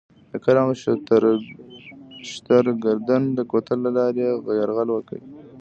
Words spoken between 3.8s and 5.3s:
له لارې یې یرغل وکړ.